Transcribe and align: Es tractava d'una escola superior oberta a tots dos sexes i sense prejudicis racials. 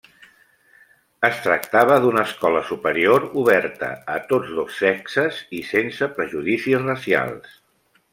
Es 1.27 1.41
tractava 1.47 1.97
d'una 2.05 2.23
escola 2.29 2.63
superior 2.69 3.27
oberta 3.41 3.89
a 4.15 4.15
tots 4.31 4.55
dos 4.61 4.79
sexes 4.85 5.43
i 5.59 5.61
sense 5.73 6.09
prejudicis 6.17 6.83
racials. 6.87 7.53